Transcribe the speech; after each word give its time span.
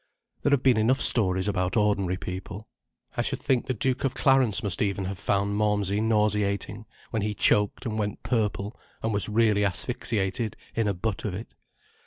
There 0.41 0.49
have 0.49 0.63
been 0.63 0.77
enough 0.77 0.99
stories 0.99 1.47
about 1.47 1.77
ordinary 1.77 2.17
people. 2.17 2.67
I 3.15 3.21
should 3.21 3.39
think 3.39 3.67
the 3.67 3.75
Duke 3.75 4.03
of 4.03 4.15
Clarence 4.15 4.63
must 4.63 4.81
even 4.81 5.05
have 5.05 5.19
found 5.19 5.55
malmsey 5.55 6.01
nauseating, 6.01 6.87
when 7.11 7.21
he 7.21 7.35
choked 7.35 7.85
and 7.85 7.99
went 7.99 8.23
purple 8.23 8.75
and 9.03 9.13
was 9.13 9.29
really 9.29 9.63
asphyxiated 9.63 10.57
in 10.73 10.87
a 10.87 10.95
butt 10.95 11.23
of 11.23 11.35
it. 11.35 11.53